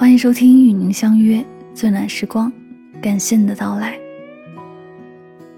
[0.00, 1.44] 欢迎收听与您相约
[1.74, 2.50] 最暖时光，
[3.02, 4.00] 感谢你的到来。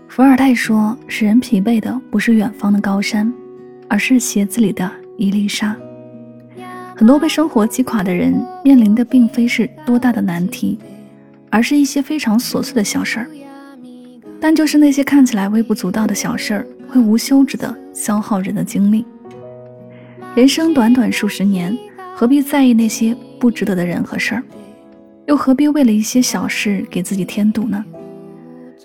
[0.09, 3.33] 伏尔泰说：“使人疲惫的不是远方的高山，
[3.87, 5.77] 而是鞋子里的一粒沙。”
[6.97, 8.35] 很多被生活击垮的人
[8.65, 10.77] 面临的并非是多大的难题，
[11.49, 13.31] 而是一些非常琐碎的小事儿。
[14.41, 19.07] 但就是那些看起来微不足道的小事儿，会无休止的消耗人的精力。
[20.35, 21.79] 人生短短数十年，
[22.15, 24.43] 何必在意那些不值得的人和事儿？
[25.27, 27.85] 又何必为了一些小事给自己添堵呢？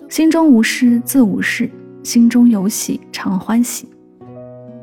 [0.08, 1.70] 心中无事自无事，
[2.02, 3.86] 心中有喜常欢喜。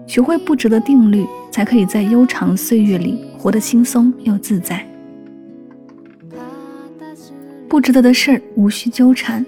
[0.05, 4.85] 学会不值得定律，才可以在悠长岁月里活得轻松又自在。
[7.67, 9.43] 不值得的事儿无需纠缠。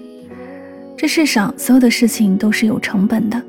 [0.96, 3.40] 这世上所有的事情都是有成本的，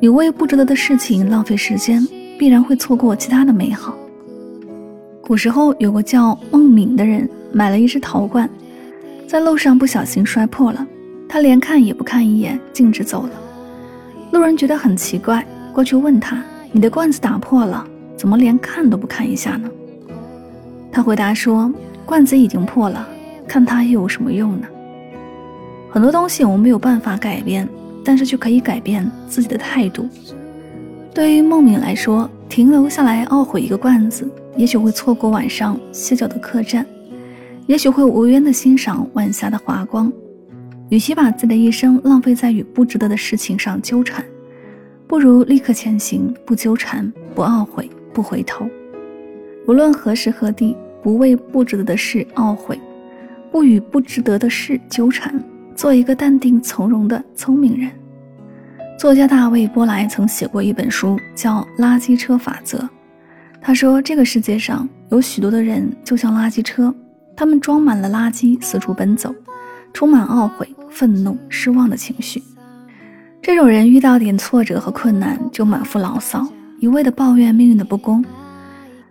[0.00, 2.04] 你为不值得的事情浪费时间，
[2.36, 3.96] 必然会错过其他的美好。
[5.26, 8.48] 古时候有个叫孟敏的人，买了一只陶罐，
[9.26, 10.86] 在路上不小心摔破了，
[11.26, 13.30] 他连看也不看一眼，径直走了。
[14.32, 15.42] 路人觉得很奇怪。
[15.72, 17.86] 过去问他：“你的罐子打破了，
[18.18, 19.68] 怎么连看都不看一下呢？”
[20.92, 21.72] 他回答说
[22.04, 23.08] ：“罐子已经破了，
[23.48, 24.66] 看它又有什么用呢？”
[25.90, 27.66] 很多东西我们没有办法改变，
[28.04, 30.06] 但是却可以改变自己的态度。
[31.14, 36.86] 对于孟敏来说，停留下来懊悔一个罐子，也许会错过晚上歇脚的客栈，
[37.66, 40.12] 也许会无缘的欣赏晚霞的华光。
[40.90, 44.24] 与其把自己的一生浪费在与不值得的事情上纠缠。
[45.08, 48.68] 不如立刻前行，不纠缠，不懊悔，不回头。
[49.66, 52.78] 无论何时何地，不为不值得的事懊悔，
[53.50, 55.42] 不与不值得的事纠缠，
[55.74, 57.90] 做一个淡定从容的聪明人。
[58.96, 62.78] 作家大卫·波莱曾写过一本书，叫《垃圾车法则》。
[63.60, 66.94] 他说，这个世界上有许多的人就像垃圾车，
[67.36, 69.34] 他们装满了垃圾，四处奔走，
[69.92, 72.42] 充满懊悔、愤怒、失望的情绪。
[73.42, 76.46] 这种人遇到点挫折和困难就满腹牢骚，
[76.78, 78.24] 一味的抱怨命运的不公。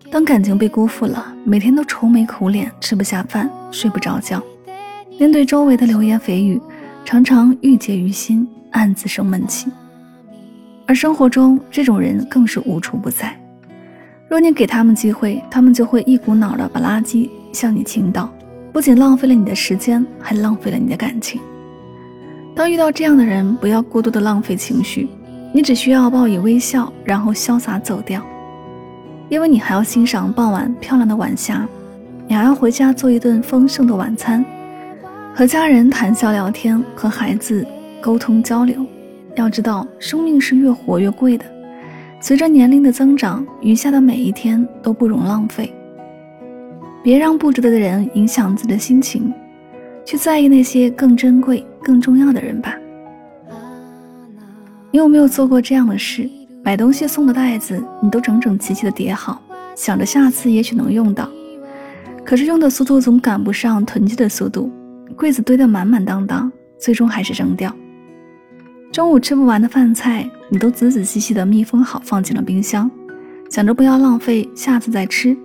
[0.09, 4.41] 当感情被辜负了，每天都愁眉苦脸，吃不下饭，睡不着觉。
[5.19, 6.59] 面对周围的流言蜚语，
[7.05, 9.71] 常常郁结于心，暗自生闷气。
[10.85, 13.33] 而生活中，这种人更是无处不在。
[14.27, 18.29] 若你给他们机会，他们就会一股脑的把垃圾向你倾倒，
[18.73, 21.39] 不仅浪费了你的时间，还浪费了你的感情。
[22.55, 25.07] 当遇到这样的人，不要过多的浪费情绪，
[25.53, 28.21] 你只需要报以微笑，然后潇洒走掉。
[29.29, 31.67] 因为你还要欣赏傍晚漂亮的晚霞，
[32.27, 34.43] 你还要回家做一顿丰盛的晚餐，
[35.33, 37.65] 和家人谈笑聊天，和孩子
[38.03, 38.85] 沟通交流。
[39.35, 41.45] 要知道，生命是越活越贵的，
[42.19, 45.73] 随着年龄的增长，余下的每一天都不容浪费。
[47.01, 49.33] 别让不值得的人影响自己的心情。
[50.05, 52.75] 去在意那些更珍贵、更重要的人吧。
[54.91, 56.29] 你有没有做过这样的事？
[56.61, 59.41] 买东西送的袋子，你都整整齐齐的叠好，
[59.75, 61.29] 想着下次也许能用到。
[62.25, 64.69] 可是用的速度总赶不上囤积的速度，
[65.15, 67.73] 柜子堆得满满当当，最终还是扔掉。
[68.93, 72.89] 中午吃不完的饭菜，你都仔仔细细的密封好，放进了冰箱，
[73.49, 75.35] 想着不要浪费，下次再吃。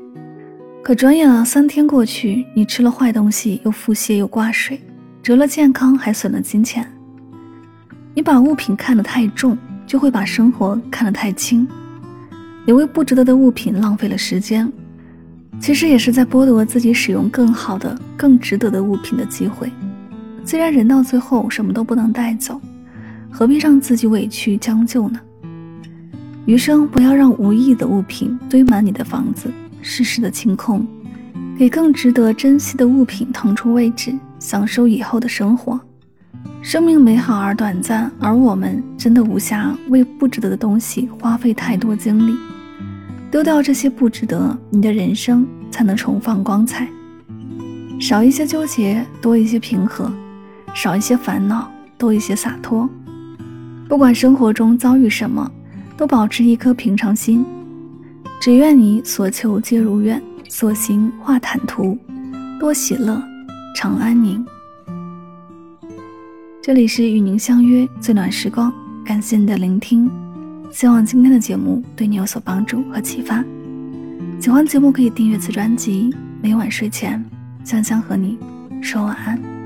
[0.82, 4.78] 可转眼了三天过去，你吃了坏东西，又腹泻又挂水，
[5.22, 6.87] 折了健康还损了金钱。
[8.12, 9.56] 你把物品看得太重，
[9.87, 11.66] 就会把生活看得太轻。
[12.66, 14.70] 你为不值得的物品浪费了时间，
[15.58, 19.72] 其实也是在剥夺自己使用更好的、更值得的物品的机会。
[20.44, 22.60] 既然人到最后什么都不能带走，
[23.30, 25.20] 何必让自己委屈将就呢？
[26.46, 29.52] 余生不要让无意的物品堆满你的房子。
[29.80, 30.84] 适时的清空，
[31.56, 35.80] 给更值得珍惜的物品腾出位置，享受以后的生活。
[36.60, 42.34] 生命美好而短暂，而我们真的无暇为不值得的东西花费太多精力。
[43.30, 46.88] 丢掉这些不值得，你的人生才能重放光彩。
[48.00, 50.10] 少一些纠结，多一些平和；
[50.74, 52.90] 少一些烦恼，多一些洒脱。
[53.88, 55.50] 不管生活中遭遇什么，
[55.96, 57.44] 都保持一颗平常心。
[58.38, 61.99] 只愿你所求皆如愿，所行化坦途，
[62.61, 63.20] 多喜乐，
[63.75, 64.44] 常安宁。
[66.61, 68.70] 这里是与您相约最暖时光，
[69.06, 70.08] 感谢你的聆听，
[70.70, 73.43] 希望今天的节目对你有所帮助和启发。
[74.38, 77.25] 喜欢节目可以订阅此专辑，每晚睡前
[77.64, 78.38] 香香和你
[78.82, 79.57] 说晚安。